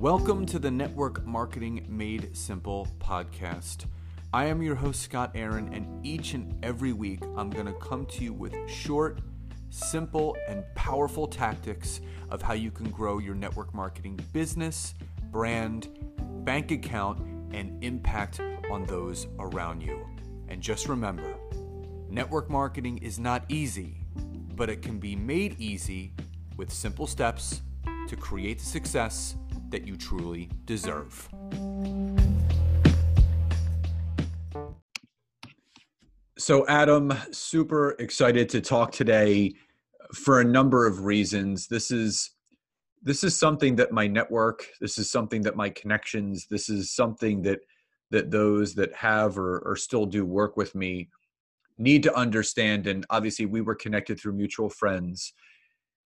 [0.00, 3.84] Welcome to the Network Marketing Made Simple podcast.
[4.32, 8.06] I am your host, Scott Aaron, and each and every week I'm going to come
[8.06, 9.20] to you with short,
[9.68, 12.00] simple, and powerful tactics
[12.30, 14.94] of how you can grow your network marketing business,
[15.24, 15.90] brand,
[16.46, 17.20] bank account,
[17.52, 18.40] and impact
[18.70, 20.08] on those around you.
[20.48, 21.36] And just remember
[22.08, 23.98] network marketing is not easy,
[24.56, 26.14] but it can be made easy
[26.56, 27.60] with simple steps
[28.08, 29.36] to create the success
[29.70, 31.28] that you truly deserve.
[36.38, 39.52] So, Adam, super excited to talk today
[40.14, 41.66] for a number of reasons.
[41.66, 42.30] This is
[43.02, 47.42] this is something that my network, this is something that my connections, this is something
[47.42, 47.60] that
[48.10, 51.08] that those that have or, or still do work with me
[51.78, 52.86] need to understand.
[52.86, 55.32] And obviously, we were connected through mutual friends.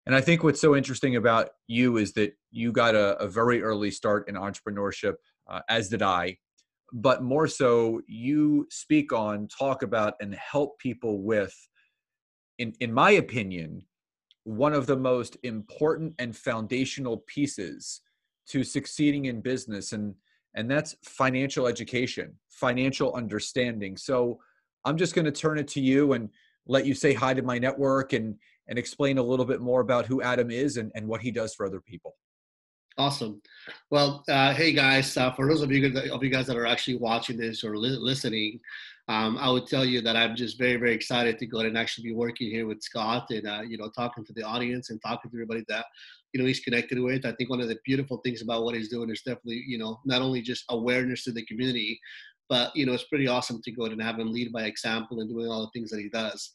[0.07, 3.63] And I think what's so interesting about you is that you got a, a very
[3.63, 5.15] early start in entrepreneurship,
[5.49, 6.39] uh, as did I.
[6.93, 11.55] But more so, you speak on, talk about, and help people with,
[12.59, 13.83] in, in my opinion,
[14.45, 18.01] one of the most important and foundational pieces
[18.49, 19.93] to succeeding in business.
[19.93, 20.15] And,
[20.57, 23.97] and that's financial education, financial understanding.
[23.97, 24.41] So
[24.85, 26.31] I'm just going to turn it to you and
[26.67, 28.35] let you say hi to my network and
[28.69, 31.55] and explain a little bit more about who Adam is and, and what he does
[31.55, 32.17] for other people.
[32.99, 33.41] Awesome.
[33.91, 36.97] Well, uh, hey guys, uh, for those of you of you guys that are actually
[36.97, 38.61] watching this or li- listening,
[39.09, 42.05] um, I would tell you that I'm just very very excited to go and actually
[42.05, 45.31] be working here with Scott and uh, you know talking to the audience and talking
[45.31, 45.87] to everybody that
[46.33, 47.25] you know he's connected with.
[47.25, 50.01] I think one of the beautiful things about what he's doing is definitely you know
[50.05, 51.99] not only just awareness to the community,
[52.51, 55.31] but you know it's pretty awesome to go and have him lead by example and
[55.31, 56.53] doing all the things that he does.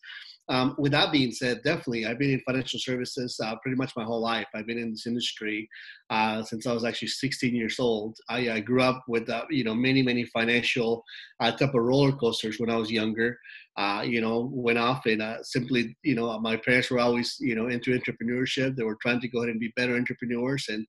[0.47, 4.03] Um, with that being said, definitely, I've been in financial services uh, pretty much my
[4.03, 4.45] whole life.
[4.53, 5.67] I've been in this industry
[6.11, 8.17] uh, since I was actually 16 years old.
[8.29, 11.03] I, I grew up with uh, you know many many financial
[11.39, 13.39] uh, type of roller coasters when I was younger.
[13.77, 17.55] Uh, you know, went off and uh, simply you know my parents were always you
[17.55, 18.75] know into entrepreneurship.
[18.75, 20.85] They were trying to go ahead and be better entrepreneurs, and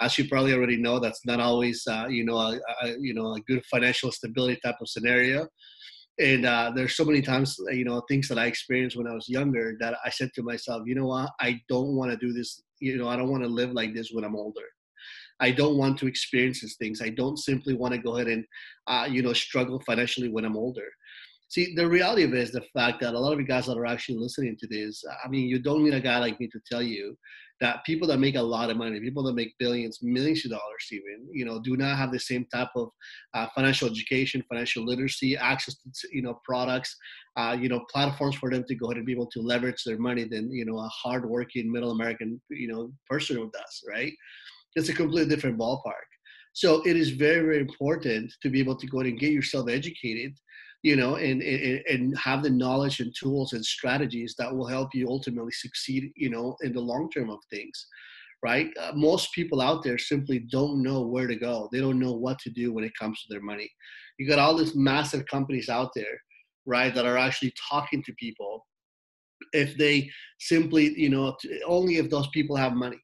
[0.00, 3.40] as you probably already know, that's not always you know a, a, you know a
[3.40, 5.48] good financial stability type of scenario
[6.18, 9.28] and uh, there's so many times you know things that i experienced when i was
[9.28, 11.30] younger that i said to myself you know what?
[11.40, 14.10] I don't want to do this you know i don't want to live like this
[14.12, 14.68] when i'm older.
[15.40, 17.00] I don't want to experience these things.
[17.00, 18.44] I don't simply want to go ahead and
[18.88, 20.88] uh, you know struggle financially when i'm older.
[21.48, 23.78] See the reality of it is the fact that a lot of you guys that
[23.78, 26.60] are actually listening to this i mean you don't need a guy like me to
[26.70, 27.16] tell you
[27.60, 30.86] that people that make a lot of money, people that make billions, millions of dollars
[30.92, 32.88] even, you know, do not have the same type of
[33.34, 36.96] uh, financial education, financial literacy, access to, you know, products,
[37.36, 39.98] uh, you know, platforms for them to go ahead and be able to leverage their
[39.98, 44.12] money than, you know, a hardworking middle American, you know, person does, right?
[44.76, 46.08] It's a completely different ballpark.
[46.52, 50.34] So it is very, very important to be able to go and get yourself educated
[50.82, 54.90] you know, and, and, and have the knowledge and tools and strategies that will help
[54.94, 57.86] you ultimately succeed, you know, in the long term of things,
[58.42, 58.68] right?
[58.80, 61.68] Uh, most people out there simply don't know where to go.
[61.72, 63.68] They don't know what to do when it comes to their money.
[64.18, 66.20] You got all these massive companies out there,
[66.66, 68.64] right, that are actually talking to people.
[69.52, 71.36] If they simply, you know,
[71.66, 72.98] only if those people have money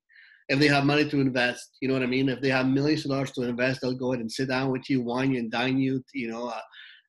[0.48, 2.28] if they have money to invest, you know what I mean?
[2.28, 4.90] If they have millions of dollars to invest, they'll go ahead and sit down with
[4.90, 6.60] you, wine you, and dine you, you know, uh,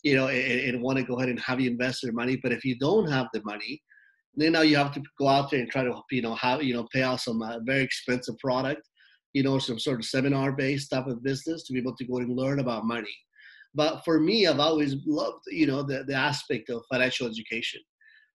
[0.06, 2.40] you know, and, and want to go ahead and have you invest their money.
[2.42, 3.82] But if you don't have the money,
[4.36, 6.76] then now you have to go out there and try to, you know, have, you
[6.76, 8.88] know, pay out some uh, very expensive product,
[9.34, 12.18] you know, some sort of seminar based type of business to be able to go
[12.18, 13.16] and learn about money.
[13.74, 17.82] But for me, I've always loved, you know, the, the aspect of financial education,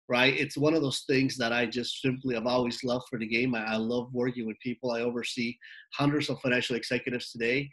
[0.08, 0.34] right?
[0.36, 3.54] It's one of those things that I just simply have always loved for the game.
[3.54, 4.90] I, I love working with people.
[4.90, 5.56] I oversee
[5.94, 7.70] hundreds of financial executives today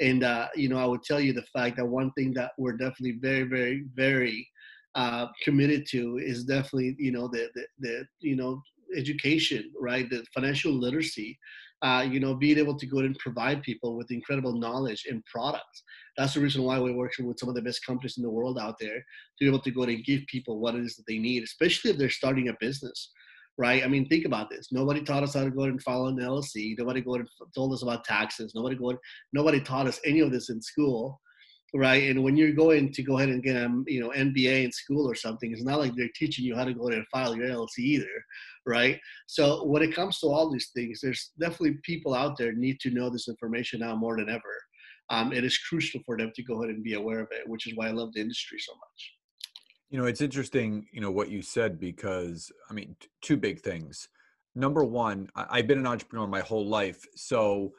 [0.00, 2.76] and uh, you know, I would tell you the fact that one thing that we're
[2.76, 4.48] definitely very, very, very
[4.94, 8.62] uh, committed to is definitely you know the, the, the you know
[8.96, 10.08] education, right?
[10.08, 11.38] The financial literacy.
[11.82, 15.82] Uh, you know, being able to go and provide people with incredible knowledge and products.
[16.16, 18.58] That's the reason why we're working with some of the best companies in the world
[18.58, 19.04] out there to
[19.40, 21.98] be able to go and give people what it is that they need, especially if
[21.98, 23.10] they're starting a business
[23.58, 23.84] right?
[23.84, 24.72] I mean, think about this.
[24.72, 26.76] Nobody taught us how to go and file an LLC.
[26.76, 28.52] Nobody go and told us about taxes.
[28.54, 28.98] Nobody go.
[29.32, 31.20] Nobody taught us any of this in school,
[31.74, 32.10] right?
[32.10, 35.08] And when you're going to go ahead and get a you know MBA in school
[35.08, 37.48] or something, it's not like they're teaching you how to go ahead and file your
[37.48, 38.24] LLC either,
[38.66, 38.98] right?
[39.26, 42.90] So when it comes to all these things, there's definitely people out there need to
[42.90, 44.42] know this information now more than ever.
[45.10, 47.66] Um, it is crucial for them to go ahead and be aware of it, which
[47.66, 49.12] is why I love the industry so much.
[49.94, 53.60] You know, it's interesting, you know, what you said because I mean, t- two big
[53.60, 54.08] things.
[54.56, 57.74] Number one, I- I've been an entrepreneur my whole life, so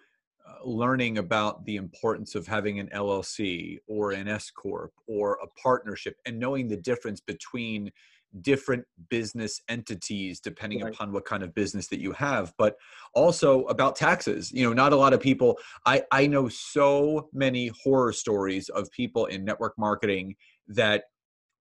[0.47, 5.47] uh, learning about the importance of having an LLC or an S corp or a
[5.61, 7.91] partnership and knowing the difference between
[8.39, 10.93] different business entities depending right.
[10.93, 12.75] upon what kind of business that you have but
[13.13, 17.71] also about taxes you know not a lot of people i i know so many
[17.81, 20.35] horror stories of people in network marketing
[20.67, 21.05] that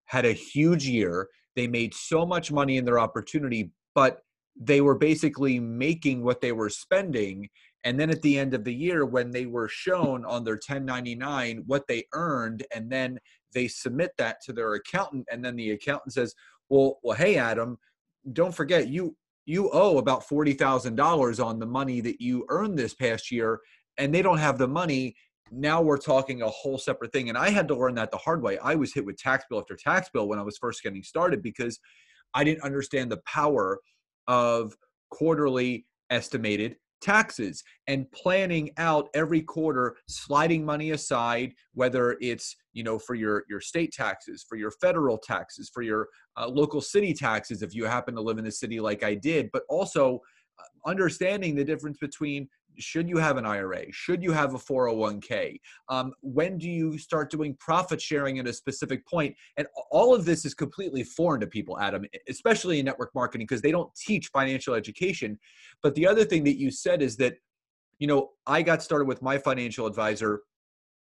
[0.05, 1.27] had a huge year.
[1.55, 4.19] They made so much money in their opportunity but
[4.59, 7.49] they were basically making what they were spending.
[7.83, 11.63] And then at the end of the year when they were shown on their 1099
[11.65, 13.17] what they earned and then
[13.53, 16.33] they submit that to their accountant and then the accountant says
[16.69, 17.77] well well hey adam
[18.33, 19.15] don't forget you
[19.45, 23.59] you owe about $40,000 on the money that you earned this past year
[23.99, 25.15] and they don't have the money
[25.51, 28.41] now we're talking a whole separate thing and i had to learn that the hard
[28.41, 28.57] way.
[28.59, 31.41] I was hit with tax bill after tax bill when i was first getting started
[31.41, 31.79] because
[32.33, 33.79] i didn't understand the power
[34.27, 34.75] of
[35.09, 42.97] quarterly estimated taxes and planning out every quarter sliding money aside whether it's you know
[42.97, 46.07] for your your state taxes for your federal taxes for your
[46.37, 49.49] uh, local city taxes if you happen to live in the city like i did
[49.51, 50.19] but also
[50.85, 52.47] understanding the difference between
[52.77, 53.91] should you have an IRA?
[53.91, 55.59] Should you have a 401k?
[55.89, 59.35] Um, when do you start doing profit sharing at a specific point?
[59.57, 63.61] And all of this is completely foreign to people, Adam, especially in network marketing, because
[63.61, 65.39] they don't teach financial education.
[65.81, 67.35] But the other thing that you said is that,
[67.99, 70.41] you know, I got started with my financial advisor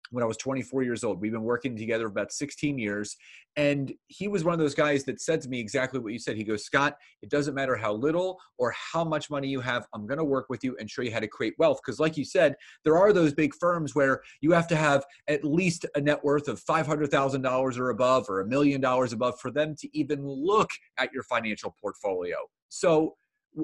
[0.09, 1.21] when I was 24 years old.
[1.21, 3.15] We've been working together about 16 years.
[3.55, 6.37] And he was one of those guys that said to me exactly what you said.
[6.37, 9.85] He goes, Scott, it doesn't matter how little or how much money you have.
[9.93, 11.79] I'm going to work with you and show you how to create wealth.
[11.85, 15.43] Because, like you said, there are those big firms where you have to have at
[15.43, 19.75] least a net worth of $500,000 or above or a million dollars above for them
[19.79, 22.37] to even look at your financial portfolio.
[22.69, 23.15] So,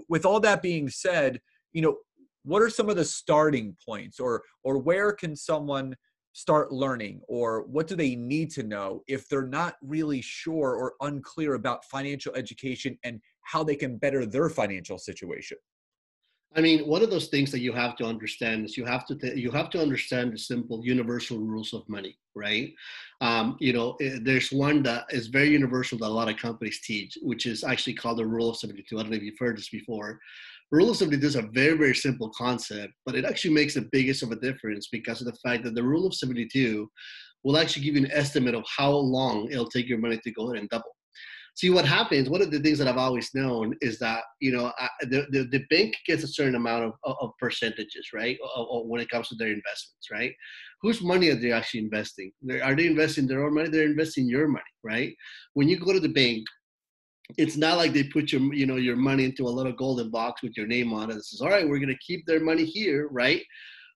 [0.09, 1.39] with all that being said,
[1.71, 1.97] you know,
[2.43, 5.95] what are some of the starting points or or where can someone
[6.37, 10.93] start learning or what do they need to know if they're not really sure or
[11.01, 15.57] unclear about financial education and how they can better their financial situation?
[16.55, 19.15] I mean one of those things that you have to understand is you have to
[19.15, 22.71] th- you have to understand the simple universal rules of money right?
[23.19, 26.81] Um, you know eh, there's one that is very universal that a lot of companies
[26.81, 29.57] teach which is actually called the rule of 72 i don't know if you've heard
[29.57, 30.19] this before
[30.71, 34.21] Rule of 72 is a very, very simple concept, but it actually makes the biggest
[34.21, 36.89] of a difference because of the fact that the rule of 72
[37.43, 40.49] will actually give you an estimate of how long it'll take your money to go
[40.49, 40.93] ahead and double.
[41.55, 42.29] See what happens.
[42.29, 44.71] One of the things that I've always known is that you know
[45.01, 48.37] the, the, the bank gets a certain amount of, of percentages, right,
[48.85, 50.33] when it comes to their investments, right?
[50.83, 52.31] Whose money are they actually investing?
[52.61, 53.69] Are they investing their own money?
[53.69, 55.15] They're investing your money, right?
[55.55, 56.45] When you go to the bank,
[57.35, 60.41] it's not like they put your you know your money into a little golden box
[60.41, 61.17] with your name on it.
[61.17, 63.43] It says, all right, we're going to keep their money here, right?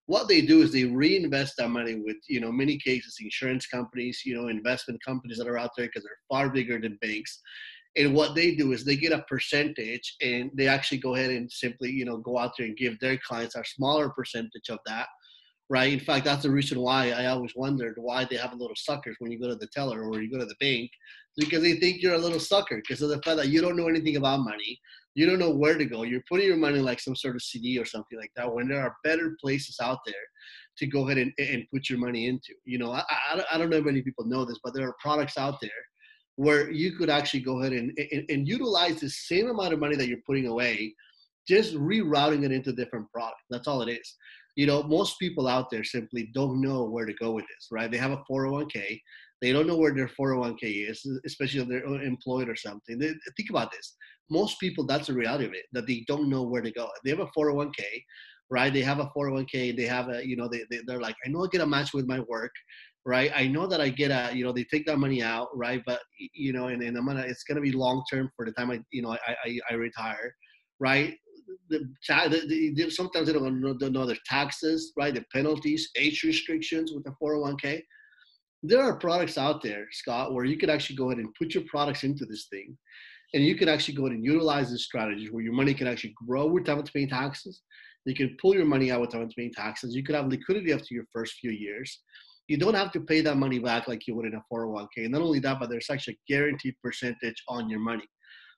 [0.07, 4.21] What they do is they reinvest that money with you know many cases insurance companies,
[4.25, 7.39] you know investment companies that are out there because they're far bigger than banks.
[7.97, 11.49] And what they do is they get a percentage, and they actually go ahead and
[11.49, 15.07] simply you know go out there and give their clients a smaller percentage of that
[15.71, 15.93] right?
[15.93, 19.15] In fact, that's the reason why I always wondered why they have a little suckers
[19.19, 20.91] when you go to the teller or you go to the bank,
[21.37, 23.87] because they think you're a little sucker because of the fact that you don't know
[23.87, 24.77] anything about money,
[25.15, 26.03] you don't know where to go.
[26.03, 28.53] You're putting your money like some sort of CD or something like that.
[28.53, 30.13] When there are better places out there
[30.79, 33.69] to go ahead and, and put your money into, you know, I, I, I don't
[33.69, 35.71] know if many people know this, but there are products out there
[36.35, 39.95] where you could actually go ahead and, and, and utilize the same amount of money
[39.95, 40.93] that you're putting away,
[41.47, 43.43] just rerouting it into different products.
[43.49, 44.17] That's all it is
[44.55, 47.89] you know, most people out there simply don't know where to go with this, right?
[47.89, 48.99] They have a 401k.
[49.41, 52.99] They don't know where their 401k is, especially if they're employed or something.
[52.99, 53.95] They, think about this.
[54.29, 56.89] Most people, that's the reality of it, that they don't know where to go.
[57.03, 57.81] They have a 401k,
[58.49, 58.71] right?
[58.71, 59.75] They have a 401k.
[59.75, 61.93] They have a, you know, they, they, they're like, I know I get a match
[61.93, 62.51] with my work,
[63.05, 63.31] right?
[63.33, 65.81] I know that I get a, you know, they take that money out, right?
[65.85, 66.01] But,
[66.33, 68.79] you know, and, and I'm gonna, it's gonna be long term for the time I,
[68.91, 70.35] you know, I, I, I retire,
[70.79, 71.15] right?
[71.69, 75.13] The, the, the, sometimes they don't know, don't know their taxes, right?
[75.13, 77.81] The penalties, age restrictions with the 401k.
[78.63, 81.63] There are products out there, Scott, where you could actually go ahead and put your
[81.67, 82.77] products into this thing,
[83.33, 86.13] and you can actually go ahead and utilize this strategies where your money can actually
[86.27, 87.61] grow without paying taxes.
[88.05, 89.95] You can pull your money out without paying taxes.
[89.95, 92.01] You could have liquidity after your first few years.
[92.47, 94.87] You don't have to pay that money back like you would in a 401k.
[94.97, 98.07] And not only that, but there's actually a guaranteed percentage on your money.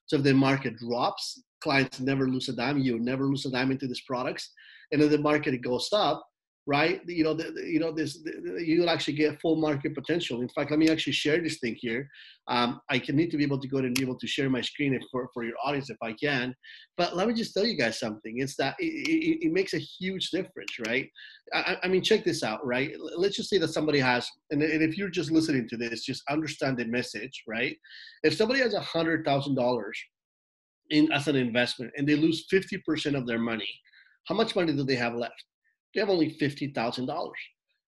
[0.06, 2.78] So if the market drops, clients never lose a dime.
[2.78, 4.44] You never lose a dime into these products.
[4.92, 6.18] And if the market goes up,
[6.66, 7.00] right?
[7.06, 8.22] You know, the, you know this.
[8.22, 10.40] The, you'll actually get full market potential.
[10.40, 12.08] In fact, let me actually share this thing here.
[12.48, 14.62] Um, I can need to be able to go and be able to share my
[14.62, 16.54] screen for for your audience if I can.
[16.96, 18.34] But let me just tell you guys something.
[18.38, 21.06] It's that it, it, it makes a huge difference, right?
[21.52, 22.92] I, I, mean, check this out, right?
[23.16, 26.22] Let's just say that somebody has, and, and if you're just listening to this, just
[26.30, 27.76] understand the message, right?
[28.22, 29.98] If somebody has a hundred thousand dollars
[30.90, 33.68] in as an investment and they lose fifty percent of their money,
[34.28, 35.44] how much money do they have left?
[35.94, 37.30] they have only $50,000,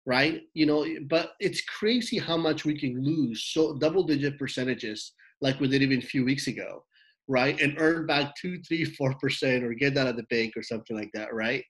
[0.06, 0.42] right?
[0.54, 5.60] You know, but it's crazy how much we can lose so double digit percentages like
[5.60, 6.84] we did even a few weeks ago,
[7.26, 7.60] right?
[7.60, 10.96] And earn back two, three, four percent or get that at the bank or something
[10.96, 11.64] like that, right?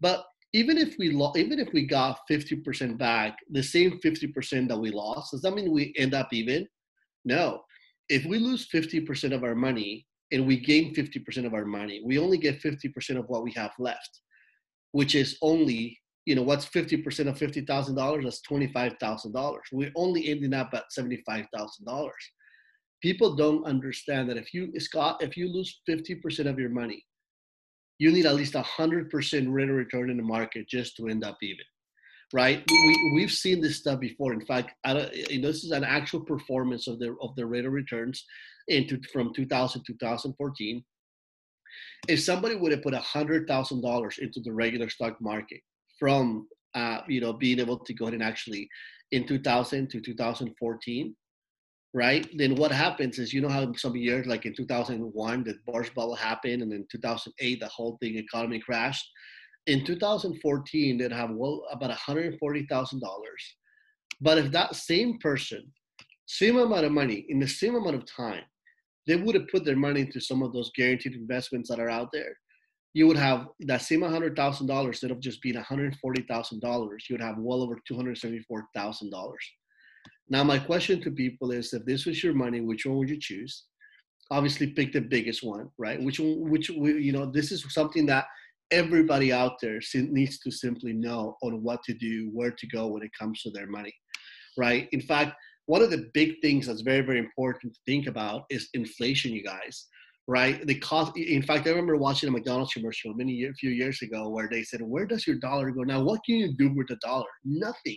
[0.00, 4.78] But even if we lo- even if we got 50% back, the same 50% that
[4.78, 6.66] we lost, does that mean we end up even?
[7.24, 7.62] No.
[8.08, 12.18] If we lose 50% of our money and we gain 50% of our money, we
[12.18, 14.20] only get 50% of what we have left
[14.94, 20.70] which is only you know what's 50% of $50000 that's $25000 we're only ending up
[20.72, 22.10] at $75000
[23.02, 27.04] people don't understand that if you scott if you lose 50% of your money
[27.98, 31.36] you need at least 100% rate of return in the market just to end up
[31.42, 31.66] even
[32.32, 32.64] right?
[32.68, 34.32] We, we've seen this stuff before.
[34.32, 37.46] In fact I don't, you know, this is an actual performance of the of the
[37.46, 38.24] rate of returns
[38.68, 40.84] into from 2000 to 2014
[42.08, 45.60] if somebody would have put a hundred thousand dollars into the regular stock market
[45.98, 48.68] from uh, you know being able to go ahead and actually
[49.12, 51.14] in 2000 to 2014
[51.92, 55.90] right then what happens is you know how some years like in 2001 the bars
[55.90, 59.08] bubble happened and in 2008 the whole thing economy crashed.
[59.66, 63.00] In 2014 they'd have well about $140000
[64.20, 65.72] but if that same person
[66.26, 68.42] same amount of money in the same amount of time
[69.06, 72.08] they would have put their money into some of those guaranteed investments that are out
[72.12, 72.36] there,
[72.94, 76.22] you would have that same hundred thousand dollars instead of just being one hundred forty
[76.22, 79.44] thousand dollars, you would have well over two hundred seventy-four thousand dollars.
[80.28, 83.18] Now, my question to people is: If this was your money, which one would you
[83.20, 83.64] choose?
[84.30, 86.02] Obviously, pick the biggest one, right?
[86.02, 86.48] Which one?
[86.50, 88.26] Which you know, this is something that
[88.70, 93.02] everybody out there needs to simply know on what to do, where to go when
[93.02, 93.94] it comes to their money,
[94.56, 94.88] right?
[94.92, 95.34] In fact,
[95.66, 99.42] one of the big things that's very very important to think about is inflation you
[99.42, 99.86] guys
[100.26, 104.28] right the cost in fact i remember watching a mcdonald's commercial many few years ago
[104.28, 106.96] where they said where does your dollar go now what can you do with a
[106.96, 107.96] dollar nothing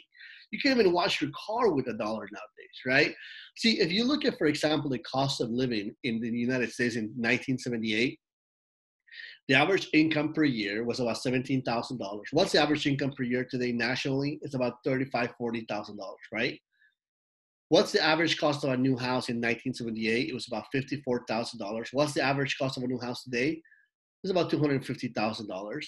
[0.52, 3.16] you can't even wash your car with a dollar nowadays right
[3.56, 6.96] see if you look at for example the cost of living in the united states
[6.96, 8.20] in 1978
[9.48, 12.22] the average income per year was about $17,000.
[12.32, 14.40] What's the average income per year today nationally?
[14.42, 15.98] It's about $35,000, $40,000,
[16.34, 16.60] right?
[17.70, 20.30] What's the average cost of a new house in 1978?
[20.30, 21.88] It was about $54,000.
[21.92, 23.62] What's the average cost of a new house today?
[24.24, 25.86] It's about $250,000.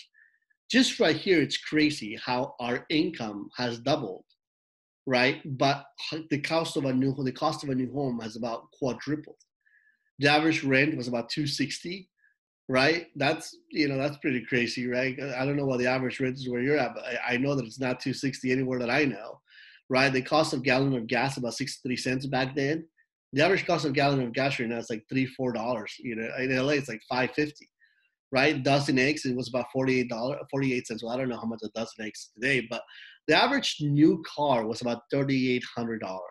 [0.69, 4.25] Just right here, it's crazy how our income has doubled,
[5.07, 5.41] right?
[5.57, 5.85] But
[6.29, 9.37] the cost of a new the cost of a new home has about quadrupled.
[10.19, 12.07] The average rent was about 260,
[12.67, 13.07] right?
[13.15, 15.17] That's you know that's pretty crazy, right?
[15.19, 17.65] I don't know what the average rent is where you're at, but I, know that
[17.65, 19.39] it's not 260 anywhere that I know
[19.89, 20.13] right?
[20.13, 22.85] The cost of gallon of gas about 63 cents back then.
[23.33, 25.93] The average cost of gallon of gas right now is like three, four dollars.
[25.99, 27.69] You know, in LA it's like five fifty.
[28.31, 28.61] Right?
[28.61, 31.03] Dozen eggs, it was about forty-eight dollars, forty-eight cents.
[31.03, 32.81] Well, I don't know how much a dozen eggs today, but
[33.27, 36.21] the average new car was about thirty-eight hundred dollars.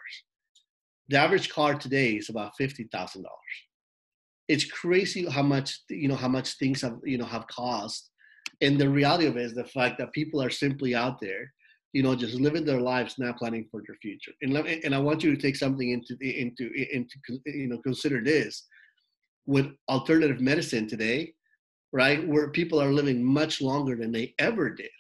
[1.09, 3.37] The average car today is about fifty thousand dollars.
[4.49, 8.11] It's crazy how much you know how much things have you know have cost,
[8.61, 11.53] and the reality of it is the fact that people are simply out there
[11.99, 14.31] you know, just living their lives, not planning for their future.
[14.41, 18.65] And and I want you to take something into into into you know consider this
[19.47, 21.33] with alternative medicine today,
[21.93, 22.21] right?
[22.29, 24.95] Where people are living much longer than they ever did,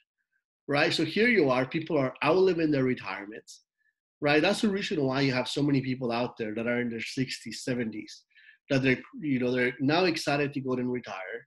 [0.66, 0.92] right?
[0.92, 3.62] So here you are, people are outliving their retirements,
[4.20, 4.42] right?
[4.42, 7.06] That's the reason why you have so many people out there that are in their
[7.18, 8.12] 60s, 70s,
[8.70, 11.40] that they're you know they're now excited to go and retire,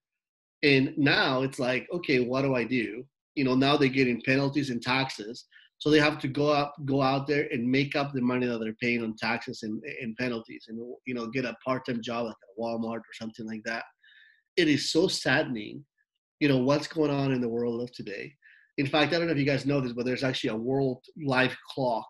[0.63, 3.03] and now it's like, okay, what do I do?
[3.36, 5.46] You know now they're getting penalties and taxes.
[5.78, 8.60] So they have to go out go out there and make up the money that
[8.60, 12.36] they're paying on taxes and, and penalties and you know get a part-time job like
[12.36, 13.84] at walmart or something like that.
[14.58, 15.86] It is so saddening
[16.40, 18.34] you know what's going on in the world of today.
[18.78, 21.04] In fact i don't know if you guys know this but there's actually a world
[21.24, 22.08] life clock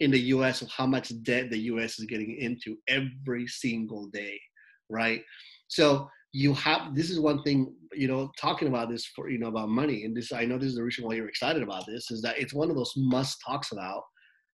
[0.00, 4.38] in the us of how much debt the us is getting into every single day
[4.90, 5.22] right?
[5.68, 9.48] So you have this is one thing you know talking about this for you know
[9.48, 12.10] about money and this i know this is the reason why you're excited about this
[12.10, 14.02] is that it's one of those must talks about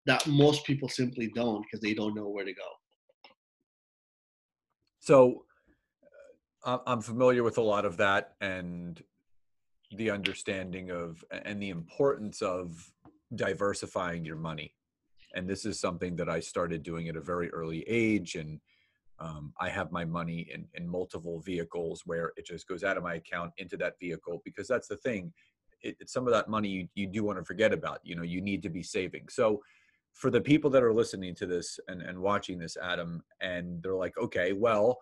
[0.06, 2.70] that most people simply don't because they don't know where to go
[4.98, 5.44] so
[6.64, 9.02] uh, i'm familiar with a lot of that and
[9.92, 12.90] the understanding of and the importance of
[13.34, 14.74] diversifying your money.
[15.34, 18.34] And this is something that I started doing at a very early age.
[18.34, 18.60] And
[19.20, 23.02] um, I have my money in, in multiple vehicles where it just goes out of
[23.02, 25.32] my account into that vehicle because that's the thing.
[25.82, 28.00] It, some of that money you, you do want to forget about.
[28.02, 29.26] You know, you need to be saving.
[29.28, 29.60] So,
[30.14, 33.94] for the people that are listening to this and, and watching this, Adam, and they're
[33.94, 34.98] like, okay, well,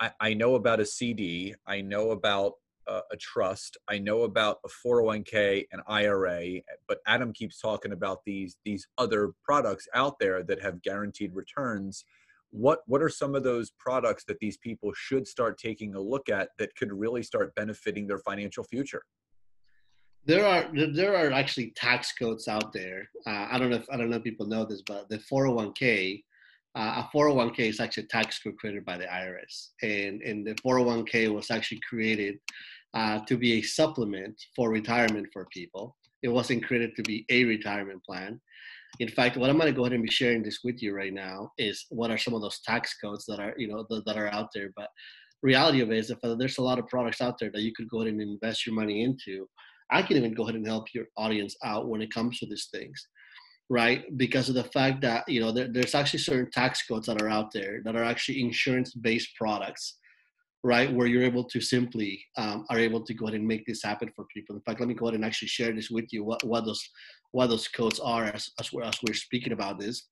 [0.00, 2.54] I, I know about a CD, I know about
[2.88, 8.24] a, a trust, I know about a 401k, an IRA, but Adam keeps talking about
[8.24, 12.04] these these other products out there that have guaranteed returns
[12.50, 16.28] what what are some of those products that these people should start taking a look
[16.28, 19.02] at that could really start benefiting their financial future?
[20.24, 23.08] There are there are actually tax codes out there.
[23.26, 26.22] Uh, i don't know if i don't know if people know this but the 401k
[26.76, 30.54] uh, a 401k is actually a tax code created by the irs and and the
[30.56, 32.38] 401k was actually created
[32.94, 35.96] uh, to be a supplement for retirement for people.
[36.22, 38.40] It wasn't created to be a retirement plan
[39.00, 41.12] in fact, what I'm going to go ahead and be sharing this with you right
[41.12, 44.16] now is what are some of those tax codes that are, you know, th- that
[44.16, 44.70] are out there.
[44.76, 44.88] But
[45.42, 47.72] reality of it is, if uh, there's a lot of products out there that you
[47.74, 49.48] could go ahead and invest your money into,
[49.90, 52.68] I can even go ahead and help your audience out when it comes to these
[52.72, 53.06] things,
[53.70, 54.04] right?
[54.16, 57.28] Because of the fact that you know there, there's actually certain tax codes that are
[57.28, 59.96] out there that are actually insurance-based products
[60.64, 63.82] right where you're able to simply um, are able to go ahead and make this
[63.82, 64.56] happen for people.
[64.56, 66.82] In fact let me go ahead and actually share this with you what, what those
[67.30, 70.06] what those codes are as, as, we're, as we're speaking about this.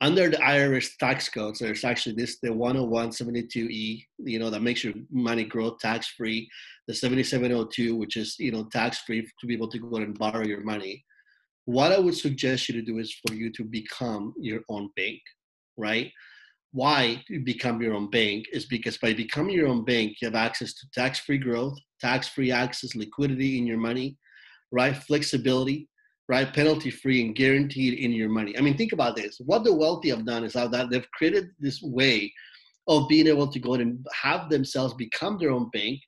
[0.00, 4.94] Under the irs tax codes there's actually this the 10172e you know that makes your
[5.10, 6.50] money grow tax free
[6.88, 10.18] the 7702 which is you know tax free to be able to go ahead and
[10.18, 11.02] borrow your money.
[11.64, 15.20] What i would suggest you to do is for you to become your own bank
[15.78, 16.12] right
[16.74, 20.34] why you become your own bank is because by becoming your own bank, you have
[20.34, 24.18] access to tax free growth, tax free access, liquidity in your money,
[24.72, 24.96] right?
[24.96, 25.88] Flexibility,
[26.28, 26.52] right?
[26.52, 28.58] Penalty free and guaranteed in your money.
[28.58, 29.40] I mean, think about this.
[29.46, 32.32] What the wealthy have done is how that they've created this way
[32.88, 36.00] of being able to go and have themselves become their own bank,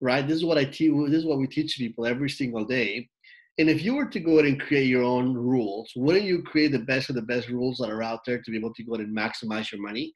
[0.00, 0.26] right?
[0.26, 0.90] This is what I teach.
[1.08, 3.10] This is what we teach people every single day.
[3.58, 6.70] And if you were to go ahead and create your own rules, wouldn't you create
[6.70, 8.94] the best of the best rules that are out there to be able to go
[8.94, 10.12] ahead and maximize your money?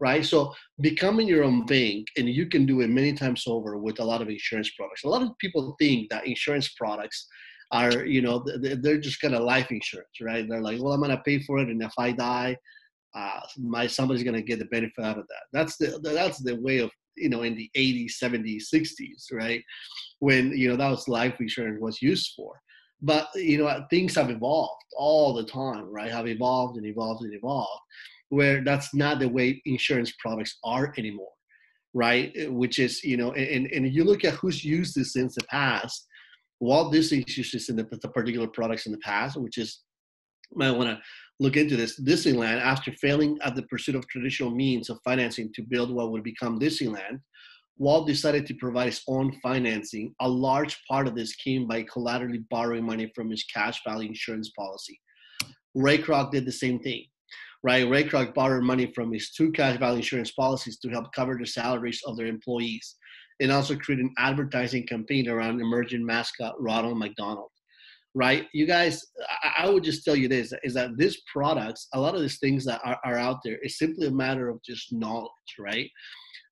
[0.00, 0.24] Right.
[0.24, 4.04] So becoming your own bank, and you can do it many times over with a
[4.04, 5.04] lot of insurance products.
[5.04, 7.28] A lot of people think that insurance products
[7.70, 10.48] are, you know, they're just kind of life insurance, right?
[10.48, 12.56] They're like, well, I'm going to pay for it, and if I die,
[13.14, 15.42] uh, my somebody's going to get the benefit out of that.
[15.52, 19.62] That's the that's the way of you know in the 80s, 70s, 60s, right?
[20.20, 22.60] When you know that was life insurance was used for
[23.02, 26.10] but you know things have evolved all the time right?
[26.10, 27.80] Have evolved and evolved and evolved
[28.28, 31.32] where that's not the way insurance products are anymore
[31.92, 32.32] right?
[32.50, 36.06] Which is you know and and you look at who's used this since the past
[36.60, 39.80] walt disney used this in the, the particular products in the past which is
[40.54, 41.00] might want to
[41.38, 45.62] look into this disneyland after failing at the pursuit of traditional means of financing to
[45.62, 47.18] build what would become disneyland
[47.80, 50.14] Walt decided to provide his own financing.
[50.20, 54.50] A large part of this came by collaterally borrowing money from his cash value insurance
[54.50, 55.00] policy.
[55.74, 57.04] Ray Kroc did the same thing,
[57.62, 57.88] right?
[57.88, 61.46] Ray Kroc borrowed money from his two cash value insurance policies to help cover the
[61.46, 62.96] salaries of their employees
[63.40, 67.48] and also create an advertising campaign around emerging mascot Ronald McDonald.
[68.12, 69.06] Right, you guys,
[69.42, 72.40] I, I would just tell you this: is that these products, a lot of these
[72.40, 75.88] things that are, are out there, is simply a matter of just knowledge, right?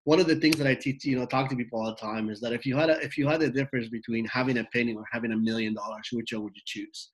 [0.08, 2.30] One of the things that I teach, you know, talk to people all the time
[2.30, 4.94] is that if you had a, if you had the difference between having a penny
[4.94, 7.10] or having a million dollars, which one would you choose?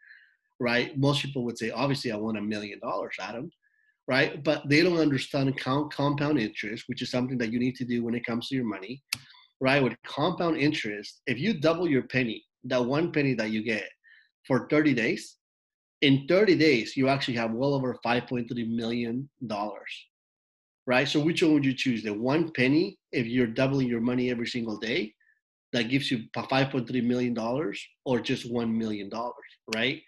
[0.60, 0.96] Right?
[0.96, 3.50] Most people would say, obviously, I want a million dollars, Adam.
[4.06, 4.44] Right?
[4.44, 8.14] But they don't understand compound interest, which is something that you need to do when
[8.14, 9.02] it comes to your money.
[9.60, 9.82] Right?
[9.82, 13.88] With compound interest, if you double your penny, that one penny that you get
[14.46, 15.38] for 30 days,
[16.02, 19.92] in 30 days, you actually have well over 5.3 million dollars
[20.86, 21.08] right?
[21.08, 22.02] So which one would you choose?
[22.02, 25.14] The one penny if you're doubling your money every single day
[25.72, 29.34] that gives you 5.3 million dollars or just 1 million dollars,
[29.74, 30.00] right?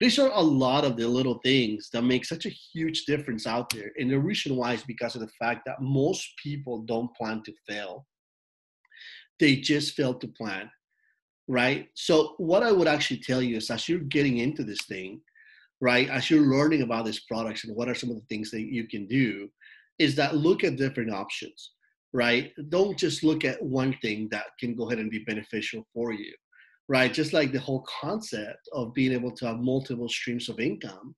[0.00, 3.70] These are a lot of the little things that make such a huge difference out
[3.70, 3.92] there.
[3.96, 7.52] And the reason why is because of the fact that most people don't plan to
[7.68, 8.04] fail.
[9.38, 10.68] They just fail to plan,
[11.46, 11.88] right?
[11.94, 15.20] So what I would actually tell you is as you're getting into this thing,
[15.80, 18.62] right, as you're learning about these products and what are some of the things that
[18.62, 19.48] you can do,
[20.02, 21.70] is that look at different options,
[22.12, 22.50] right?
[22.70, 26.32] Don't just look at one thing that can go ahead and be beneficial for you,
[26.88, 27.14] right?
[27.14, 31.14] Just like the whole concept of being able to have multiple streams of income,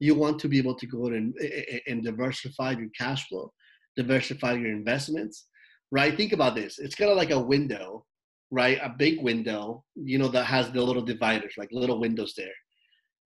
[0.00, 3.50] you want to be able to go and, eh, eh, and diversify your cash flow,
[3.96, 5.46] diversify your investments,
[5.90, 6.14] right?
[6.14, 6.78] Think about this.
[6.78, 8.04] It's kind of like a window,
[8.50, 8.78] right?
[8.82, 12.58] A big window, you know, that has the little dividers, like little windows there.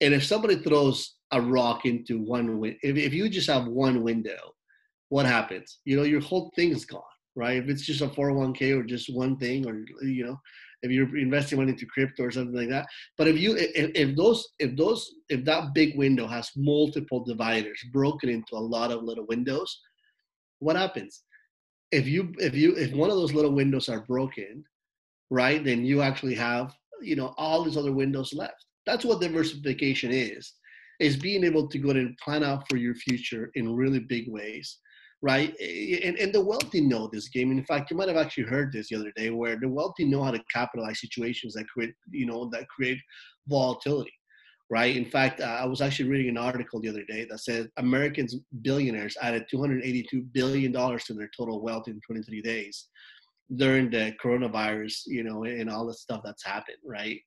[0.01, 4.03] And if somebody throws a rock into one window, if, if you just have one
[4.03, 4.53] window,
[5.09, 5.79] what happens?
[5.85, 7.01] You know, your whole thing's gone,
[7.35, 7.57] right?
[7.57, 10.39] If it's just a 401k or just one thing, or, you know,
[10.81, 12.87] if you're investing money into crypto or something like that.
[13.17, 17.79] But if you, if, if those, if those, if that big window has multiple dividers
[17.91, 19.79] broken into a lot of little windows,
[20.59, 21.23] what happens?
[21.91, 24.63] If you, if you, if one of those little windows are broken,
[25.29, 28.65] right, then you actually have, you know, all these other windows left.
[28.85, 30.53] That's what diversification is,
[30.99, 34.77] is being able to go and plan out for your future in really big ways,
[35.21, 35.53] right?
[35.59, 37.51] And, and the wealthy know this game.
[37.51, 40.23] In fact, you might have actually heard this the other day, where the wealthy know
[40.23, 42.99] how to capitalize situations that create, you know, that create
[43.47, 44.13] volatility
[44.69, 44.95] right?
[44.95, 48.35] In fact, uh, I was actually reading an article the other day that said Americans
[48.61, 52.87] billionaires added 282 billion dollars to their total wealth in 23 days
[53.55, 57.19] during the coronavirus, you know, and all the stuff that's happened, right?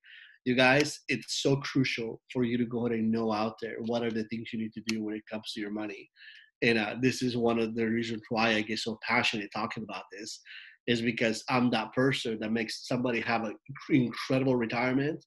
[0.44, 4.02] You guys, it's so crucial for you to go ahead and know out there what
[4.02, 6.08] are the things you need to do when it comes to your money.
[6.62, 10.04] And uh, this is one of the reasons why I get so passionate talking about
[10.12, 10.40] this,
[10.86, 13.56] is because I'm that person that makes somebody have an
[13.90, 15.24] incredible retirement,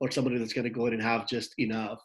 [0.00, 2.00] or somebody that's going to go in and have just enough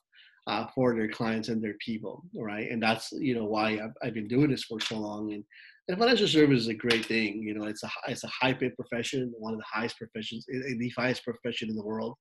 [0.46, 2.70] uh, for their clients and their people, right?
[2.72, 5.44] And that's you know why I've, I've been doing this for so long, and
[5.88, 7.42] and financial service is a great thing.
[7.42, 10.94] You know, it's a it's a high paid profession, one of the highest professions, the
[10.98, 12.16] highest profession in the world.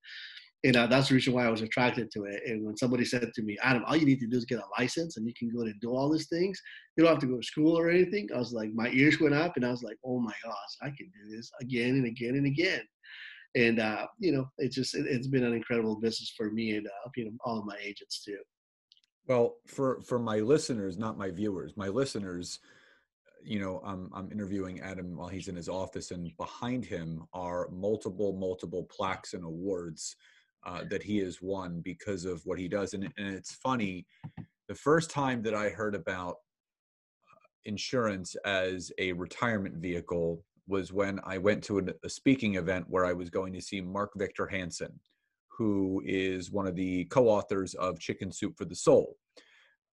[0.66, 2.42] And uh, that's the reason why I was attracted to it.
[2.44, 4.80] And when somebody said to me, Adam, all you need to do is get a
[4.80, 6.60] license and you can go and do all these things.
[6.96, 8.28] You don't have to go to school or anything.
[8.34, 10.86] I was like, my ears went up and I was like, oh my gosh, I
[10.86, 12.80] can do this again and again and again.
[13.54, 16.84] And, uh, you know, it's just, it, has been an incredible business for me and,
[16.88, 18.38] uh, you know, all of my agents too.
[19.28, 22.58] Well, for, for my listeners, not my viewers, my listeners,
[23.44, 27.68] you know, I'm I'm interviewing Adam while he's in his office, and behind him are
[27.70, 30.16] multiple multiple plaques and awards
[30.66, 32.92] uh, that he has won because of what he does.
[32.92, 34.06] And, and it's funny,
[34.68, 41.20] the first time that I heard about uh, insurance as a retirement vehicle was when
[41.24, 44.98] I went to a, speaking event where I was going to see Mark Victor Hansen,
[45.56, 49.16] who is one of the co-authors of Chicken Soup for the Soul,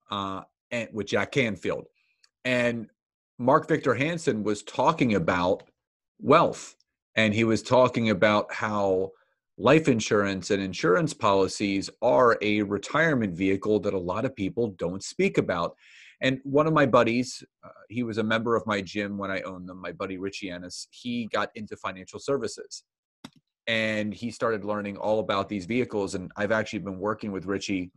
[0.09, 1.85] uh, and with Jack Canfield.
[2.45, 2.87] And
[3.37, 5.63] Mark Victor Hansen was talking about
[6.19, 6.75] wealth
[7.15, 9.11] and he was talking about how
[9.57, 15.03] life insurance and insurance policies are a retirement vehicle that a lot of people don't
[15.03, 15.75] speak about.
[16.21, 19.41] And one of my buddies, uh, he was a member of my gym when I
[19.41, 22.83] owned them, my buddy Richie Ennis, he got into financial services
[23.67, 26.15] and he started learning all about these vehicles.
[26.15, 27.91] And I've actually been working with Richie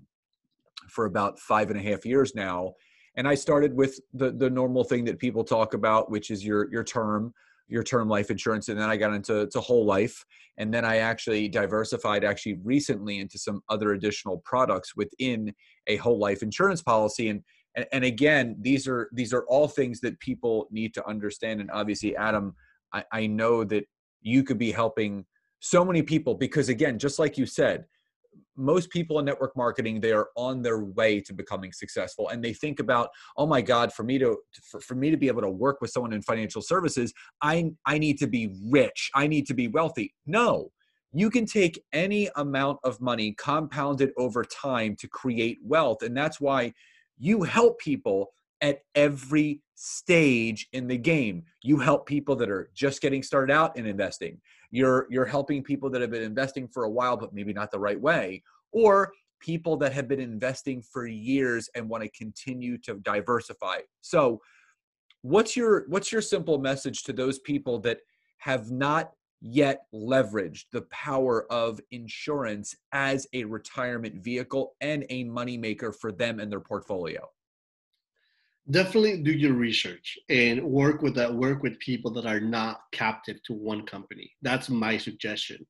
[0.90, 2.74] for about five and a half years now
[3.16, 6.70] and I started with the the normal thing that people talk about, which is your
[6.70, 7.32] your term
[7.68, 10.24] your term life insurance and then i got into to whole life
[10.58, 15.52] and then i actually diversified actually recently into some other additional products within
[15.86, 17.42] a whole life insurance policy and
[17.74, 21.70] and, and again these are these are all things that people need to understand and
[21.70, 22.54] obviously adam
[22.92, 23.84] I, I know that
[24.22, 25.24] you could be helping
[25.60, 27.84] so many people because again just like you said
[28.56, 32.52] most people in network marketing they are on their way to becoming successful and they
[32.52, 35.50] think about oh my god for me to for, for me to be able to
[35.50, 39.54] work with someone in financial services i i need to be rich i need to
[39.54, 40.14] be wealthy.
[40.26, 40.70] No
[41.12, 46.40] you can take any amount of money compounded over time to create wealth and that's
[46.40, 46.72] why
[47.18, 51.44] you help people at every stage in the game.
[51.62, 54.40] You help people that are just getting started out in investing
[54.76, 57.78] you're you're helping people that have been investing for a while but maybe not the
[57.78, 59.10] right way or
[59.40, 63.78] people that have been investing for years and want to continue to diversify.
[64.00, 64.40] So
[65.22, 67.98] what's your what's your simple message to those people that
[68.38, 75.94] have not yet leveraged the power of insurance as a retirement vehicle and a moneymaker
[75.94, 77.26] for them and their portfolio
[78.70, 83.42] definitely do your research and work with that work with people that are not captive
[83.44, 84.30] to one company.
[84.42, 85.64] That's my suggestion.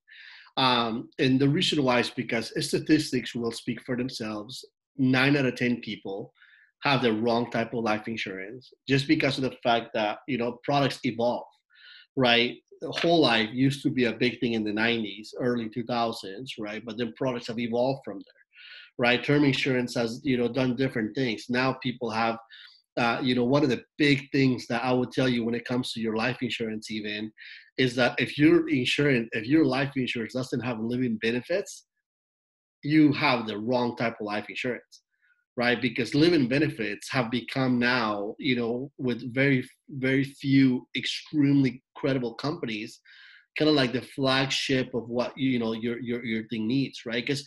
[0.56, 4.64] Um, and the reason why is because statistics will speak for themselves.
[4.96, 6.32] Nine out of ten people
[6.82, 10.58] have the wrong type of life insurance just because of the fact that you know
[10.64, 11.46] products evolve
[12.18, 12.56] right?
[12.82, 16.82] Whole life used to be a big thing in the 90s early 2000s right?
[16.84, 18.42] But then products have evolved from there
[18.98, 19.22] right?
[19.22, 21.46] Term insurance has you know done different things.
[21.48, 22.38] Now people have
[22.96, 25.66] uh, you know, one of the big things that I would tell you when it
[25.66, 27.30] comes to your life insurance, even,
[27.78, 31.86] is that if your insurance, if your life insurance doesn't have living benefits,
[32.82, 35.02] you have the wrong type of life insurance,
[35.56, 35.80] right?
[35.80, 43.00] Because living benefits have become now, you know, with very, very few extremely credible companies,
[43.58, 47.26] kind of like the flagship of what you know your your your thing needs, right?
[47.26, 47.44] Because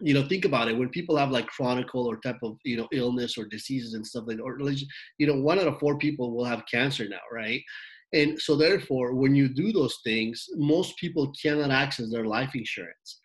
[0.00, 0.76] you know think about it.
[0.76, 4.24] When people have like chronic or type of you know illness or diseases and stuff
[4.26, 4.58] like that or
[5.18, 7.62] you know one out of four people will have cancer now right?
[8.12, 13.20] And so therefore when you do those things most people cannot access their life insurance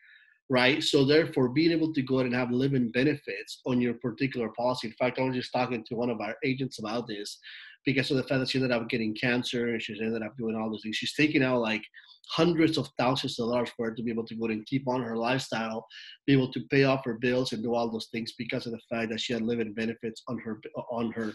[0.51, 0.82] right?
[0.82, 4.93] So therefore being able to go and have living benefits on your particular policy in
[4.93, 7.39] fact i was just talking to one of our agents about this
[7.86, 10.56] because of the fact that she ended up getting cancer and she's ended up doing
[10.56, 10.98] all those things.
[10.98, 11.84] She's taking out like
[12.30, 15.02] hundreds of thousands of dollars for her to be able to go and keep on
[15.02, 15.86] her lifestyle,
[16.28, 18.80] be able to pay off her bills and do all those things because of the
[18.89, 20.62] fact that she had living benefits on her
[20.92, 21.34] on her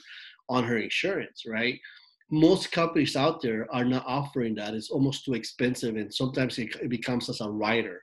[0.48, 1.78] on her insurance, right?
[2.30, 4.74] Most companies out there are not offering that.
[4.74, 8.02] It's almost too expensive, and sometimes it, it becomes as a rider.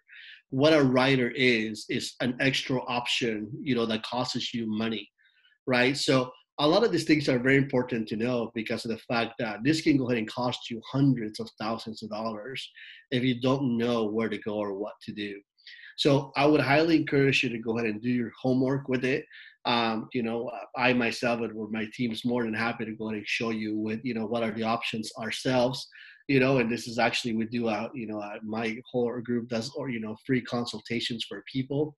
[0.50, 5.10] What a rider is is an extra option, you know, that costs you money,
[5.66, 5.96] right?
[5.96, 9.34] So a lot of these things are very important to know because of the fact
[9.40, 12.72] that this can go ahead and cost you hundreds of thousands of dollars
[13.10, 15.42] if you don't know where to go or what to do.
[15.98, 19.26] So I would highly encourage you to go ahead and do your homework with it.
[19.66, 23.18] Um, you know, I myself and my team is more than happy to go ahead
[23.18, 25.88] and show you with, you know, what are the options ourselves
[26.28, 29.50] you know, and this is actually we do out, you know, uh, my whole group
[29.50, 31.98] does or you know free consultations for people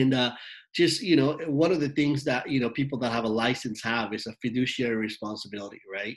[0.00, 0.32] and uh,
[0.74, 3.82] just you know one of the things that you know people that have a license
[3.82, 6.16] have is a fiduciary responsibility right?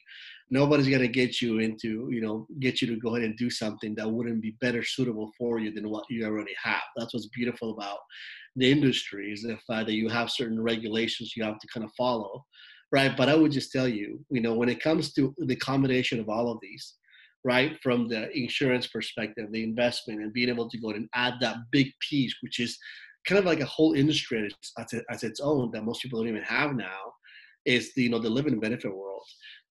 [0.50, 3.50] Nobody's going to get you into you know get you to go ahead and do
[3.50, 6.88] something that wouldn't be better suitable for you than what you already have.
[6.96, 8.00] That's what's beautiful about
[8.58, 11.92] the industry is the fact that you have certain regulations you have to kind of
[11.96, 12.44] follow
[12.92, 13.16] right?
[13.18, 16.30] But i would just tell you you know when it comes to the combination of
[16.30, 16.96] all of these
[17.44, 21.58] right from the insurance perspective the investment and being able to go and add that
[21.72, 22.78] big piece which is
[23.28, 26.42] kind of like a whole industry as, as its own that most people don't even
[26.44, 27.14] have now
[27.66, 29.24] is the you know the living benefit world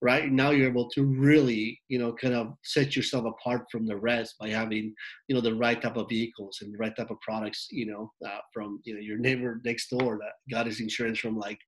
[0.03, 0.31] right?
[0.31, 4.35] Now you're able to really you know kind of set yourself apart from the rest
[4.38, 4.95] by having
[5.29, 8.12] you know the right type of vehicles and the right type of products you know
[8.27, 11.59] uh, from you know your neighbor next door that got his insurance from like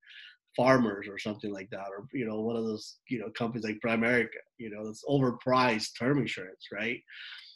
[0.56, 3.78] farmers or something like that or you know one of those you know companies like
[3.84, 7.00] primerica you know it's overpriced term insurance right?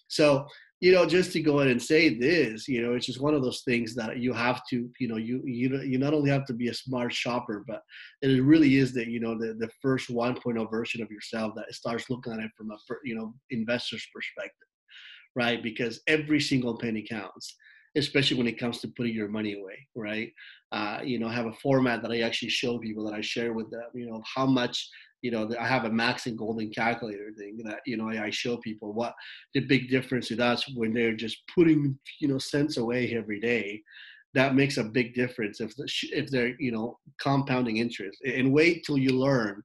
[0.09, 0.47] So
[0.83, 3.43] you know, just to go in and say this, you know, it's just one of
[3.45, 6.53] those things that you have to, you know, you you you not only have to
[6.53, 7.83] be a smart shopper, but
[8.21, 12.11] it really is that you know the the first 1.0 version of yourself that starts
[12.11, 14.67] looking at it from a you know investor's perspective,
[15.37, 15.63] right?
[15.63, 17.55] Because every single penny counts,
[17.97, 20.33] especially when it comes to putting your money away, right?
[20.73, 23.53] Uh, you know, I have a format that I actually show people that I share
[23.53, 24.89] with them, you know, how much
[25.23, 28.57] you know, I have a Max and Golden calculator thing that, you know, I, show
[28.57, 29.15] people what
[29.55, 33.81] the big difference it does when they're just putting, you know, cents away every day.
[34.35, 35.75] That makes a big difference if
[36.11, 38.19] if they're, you know, compounding interest.
[38.25, 39.63] And wait till you learn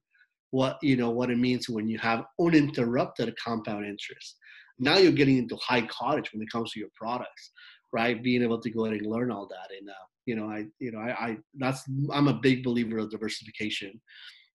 [0.50, 4.36] what, you know, what it means when you have uninterrupted compound interest.
[4.78, 7.50] Now you're getting into high cottage when it comes to your products,
[7.92, 8.22] right?
[8.22, 9.76] Being able to go ahead and learn all that.
[9.76, 13.10] And, uh, you know, I, you know, I, I, that's, I'm a big believer of
[13.10, 14.00] diversification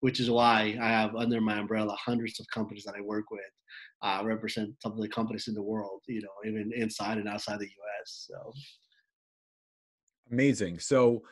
[0.04, 3.40] which is why I have under my umbrella hundreds of companies that I work with,
[4.02, 7.60] uh, represent some of the companies in the world, you know, even inside and outside
[7.60, 8.28] the U.S.
[8.30, 8.52] So
[10.30, 10.80] amazing.
[10.80, 11.24] So,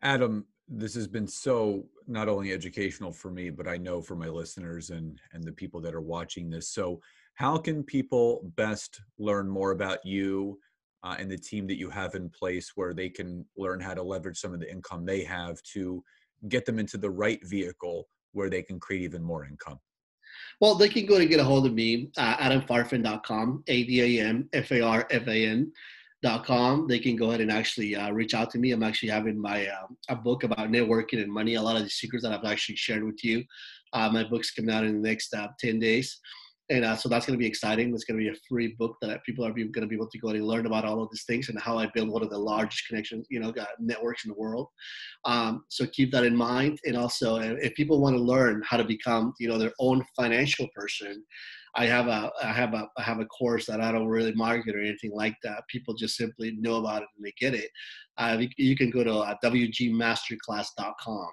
[0.00, 4.28] Adam, this has been so not only educational for me, but I know for my
[4.28, 6.70] listeners and and the people that are watching this.
[6.70, 7.02] So,
[7.34, 10.58] how can people best learn more about you?
[11.02, 14.02] Uh, and the team that you have in place where they can learn how to
[14.02, 16.02] leverage some of the income they have to
[16.48, 19.78] get them into the right vehicle where they can create even more income?
[20.60, 25.72] Well, they can go and get a hold of me, uh, adamfarfan.com, A-D-A-M-F-A-R-F-A-N
[26.22, 26.88] dot com.
[26.88, 28.72] They can go ahead and actually uh, reach out to me.
[28.72, 31.54] I'm actually having my uh, a book about networking and money.
[31.54, 33.44] A lot of the secrets that I've actually shared with you.
[33.92, 36.18] Uh, my book's coming out in the next uh, 10 days
[36.70, 37.92] and uh, so that's going to be exciting.
[37.94, 40.18] It's going to be a free book that people are going to be able to
[40.18, 42.38] go and learn about all of these things and how I build one of the
[42.38, 44.68] largest connections, you know, networks in the world.
[45.26, 46.78] Um, so keep that in mind.
[46.84, 50.66] And also, if people want to learn how to become, you know, their own financial
[50.74, 51.22] person,
[51.76, 54.76] I have a I have a I have a course that I don't really market
[54.76, 55.64] or anything like that.
[55.68, 57.70] People just simply know about it and they get it.
[58.16, 61.28] Uh, you, you, can go to uh, wgmasterclass.com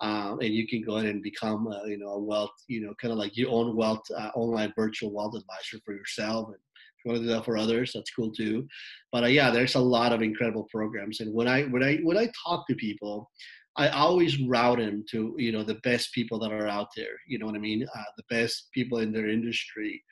[0.00, 2.94] um, and you can go ahead and become a, you know a wealth you know
[3.00, 7.04] kind of like your own wealth uh, online virtual wealth advisor for yourself and if
[7.04, 8.66] you want to do that for others that's cool too
[9.12, 12.18] but uh, yeah there's a lot of incredible programs and when i when i when
[12.18, 13.30] i talk to people
[13.76, 17.16] I always route them to you know the best people that are out there.
[17.26, 17.84] You know what I mean?
[17.84, 20.02] Uh, the best people in their industry,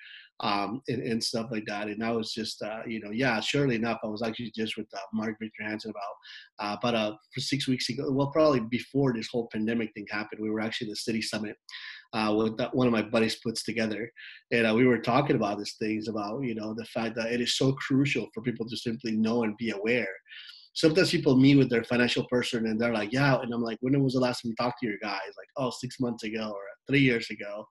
[0.42, 1.86] um, and, and, stuff like that.
[1.86, 4.88] And I was just, uh, you know, yeah, surely enough, I was actually just with
[4.92, 9.12] uh, Mark Victor Hansen about, uh, but uh, for six weeks ago, well, probably before
[9.12, 11.56] this whole pandemic thing happened, we were actually at the city summit
[12.12, 14.10] uh, with that one of my buddies puts together,
[14.50, 17.40] and uh, we were talking about these things about, you know, the fact that it
[17.40, 20.08] is so crucial for people to simply know and be aware.
[20.74, 24.02] Sometimes people meet with their financial person and they're like, yeah, and I'm like, when
[24.02, 25.20] was the last time you talked to your guy?
[25.36, 27.66] Like, oh, six months ago or three years ago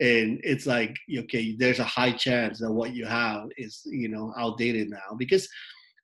[0.00, 4.32] and it's like okay there's a high chance that what you have is you know
[4.38, 5.48] outdated now because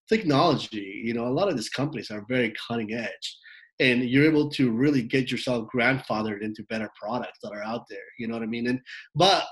[0.09, 3.39] technology you know a lot of these companies are very cutting edge
[3.79, 8.09] and you're able to really get yourself grandfathered into better products that are out there
[8.19, 8.69] you know what i mean?
[8.69, 8.81] And
[9.15, 9.45] but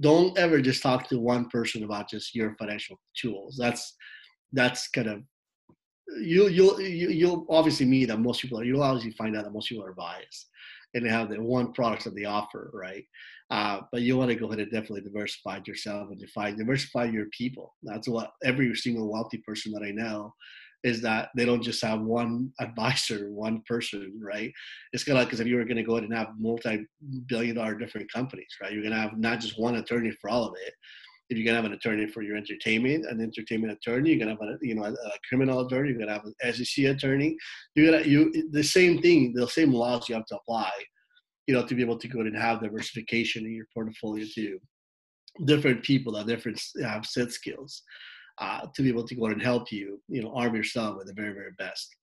[0.00, 3.56] don't ever just talk to one person about just your financial tools.
[3.58, 3.96] That's
[4.52, 5.22] that's kind of
[6.20, 9.68] you'll you'll you'll obviously meet that most people are you'll obviously find out that most
[9.68, 10.48] people are biased
[10.94, 13.04] and they have the one product that they offer right
[13.50, 17.26] uh, but you want to go ahead and definitely diversify yourself and define, diversify your
[17.36, 17.74] people.
[17.82, 20.34] That's what every single wealthy person that I know
[20.84, 24.52] is that they don't just have one advisor, one person, right?
[24.92, 27.56] It's kind of like because if you were going to go ahead and have multi-billion
[27.56, 28.72] dollar different companies, right?
[28.72, 30.74] You're going to have not just one attorney for all of it.
[31.30, 34.40] If you're to have an attorney for your entertainment, an entertainment attorney, you're to have
[34.40, 37.36] a, you know, a, a criminal attorney, you're to have an SEC attorney.
[37.74, 40.70] You're to, you, the same thing, the same laws you have to apply
[41.48, 44.58] you know, to be able to go and have diversification in your portfolio to
[45.46, 47.82] different people that different have set skills
[48.38, 51.14] uh, to be able to go and help you, you know, arm yourself with the
[51.14, 51.96] very, very best.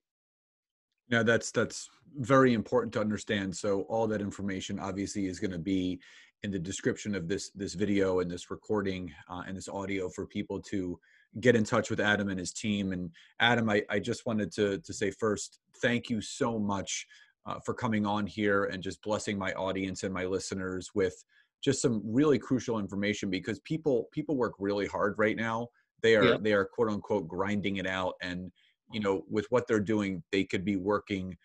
[1.08, 3.56] Yeah, that's that's very important to understand.
[3.56, 6.00] So all that information obviously is going to be
[6.42, 10.26] in the description of this this video and this recording uh, and this audio for
[10.26, 10.98] people to
[11.40, 12.92] get in touch with Adam and his team.
[12.92, 17.06] And Adam, I, I just wanted to to say first, thank you so much
[17.46, 21.14] uh, for coming on here and just blessing my audience and my listeners with
[21.62, 25.66] just some really crucial information because people people work really hard right now
[26.02, 26.36] they are yeah.
[26.40, 28.50] they are quote unquote grinding it out and
[28.92, 31.36] you know with what they're doing they could be working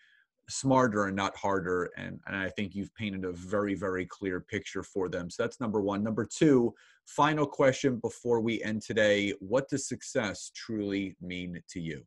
[0.52, 4.82] smarter and not harder and, and i think you've painted a very very clear picture
[4.82, 6.72] for them so that's number one number two
[7.06, 12.02] final question before we end today what does success truly mean to you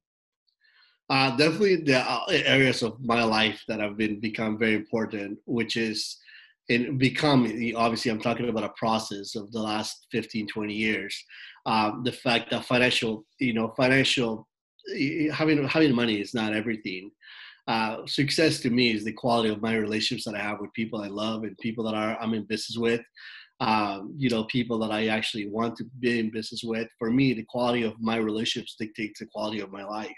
[1.09, 5.77] uh, definitely the uh, areas of my life that have been become very important, which
[5.77, 6.17] is
[6.69, 11.23] in become obviously I'm talking about a process of the last 15, 20 years.
[11.67, 14.47] Um, the fact that financial, you know, financial
[15.31, 17.11] having having money is not everything.
[17.67, 21.01] Uh, success to me is the quality of my relationships that I have with people
[21.01, 23.01] I love and people that are I'm in business with.
[23.61, 26.89] Um, you know, people that I actually want to be in business with.
[26.99, 30.11] For me, the quality of my relationships dictates the quality of my life.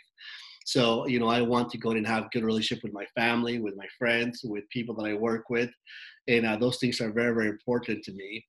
[0.65, 3.77] So, you know, I want to go and have good relationship with my family, with
[3.77, 5.69] my friends, with people that I work with.
[6.27, 8.43] And uh, those things are very, very important to me.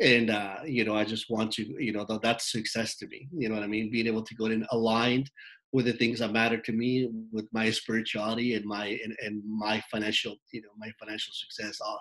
[0.00, 3.28] And, uh, you know, I just want to, you know, that's success to me.
[3.32, 3.90] You know what I mean?
[3.90, 5.30] Being able to go in aligned
[5.76, 9.82] with the things that matter to me, with my spirituality and my, and, and my
[9.90, 11.80] financial, you know, my financial success.
[11.80, 12.00] All,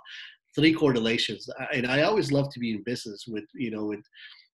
[0.55, 1.49] three correlations.
[1.73, 4.05] And I always love to be in business with, you know, with,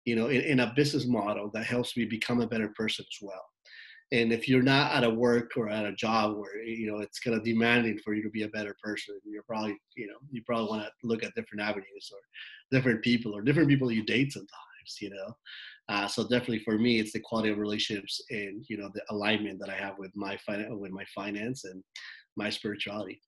[0.03, 3.17] you know, in, in a business model that helps me become a better person as
[3.21, 3.45] well
[4.11, 7.19] and if you're not at a work or at a job where you know it's
[7.19, 10.43] kind of demanding for you to be a better person you're probably you know you
[10.45, 12.19] probably want to look at different avenues or
[12.71, 15.33] different people or different people you date sometimes you know
[15.89, 19.59] uh, so definitely for me it's the quality of relationships and you know the alignment
[19.59, 21.83] that i have with my fin- with my finance and
[22.35, 23.19] my spirituality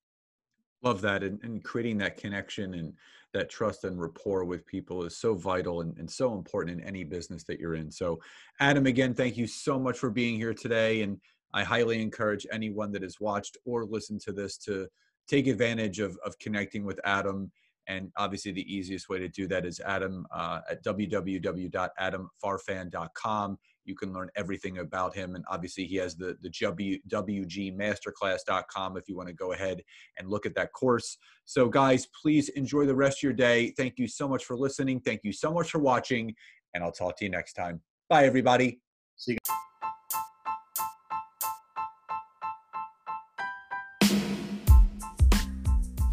[0.82, 2.92] love that and, and creating that connection and
[3.34, 7.04] that trust and rapport with people is so vital and, and, so important in any
[7.04, 7.90] business that you're in.
[7.90, 8.18] So,
[8.60, 11.02] Adam, again, thank you so much for being here today.
[11.02, 11.20] And
[11.52, 14.88] I highly encourage anyone that has watched or listened to this to
[15.28, 17.50] take advantage of, of connecting with Adam.
[17.88, 24.12] And obviously, the easiest way to do that is Adam uh, at www.adamfarfan.com you can
[24.12, 25.34] learn everything about him.
[25.34, 29.82] And obviously, he has the, the w, WGmasterclass.com if you want to go ahead
[30.18, 31.16] and look at that course.
[31.46, 33.72] So, guys, please enjoy the rest of your day.
[33.76, 35.00] Thank you so much for listening.
[35.00, 36.34] Thank you so much for watching.
[36.74, 37.80] And I'll talk to you next time.
[38.08, 38.80] Bye, everybody.
[39.16, 39.38] See you.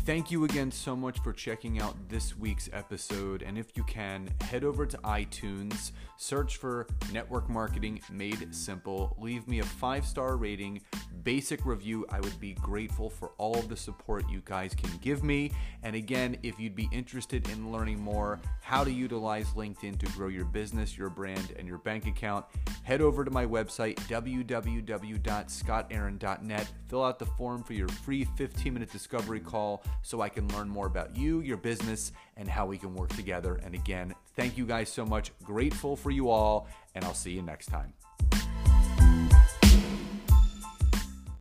[0.06, 3.42] Thank you again so much for checking out this week's episode.
[3.42, 9.48] And if you can, head over to iTunes, search for Network Marketing Made Simple, leave
[9.48, 10.82] me a five star rating,
[11.24, 12.06] basic review.
[12.12, 15.50] I would be grateful for all of the support you guys can give me.
[15.82, 20.28] And again, if you'd be interested in learning more how to utilize LinkedIn to grow
[20.28, 22.46] your business, your brand, and your bank account,
[22.84, 28.92] head over to my website, www.scottaaron.net, fill out the form for your free 15 minute
[28.92, 32.94] discovery call so I can learn more about you, your business, and how we can
[32.94, 33.60] work together.
[33.64, 35.32] And again, thank you guys so much.
[35.44, 37.94] Grateful for you all, and I'll see you next time.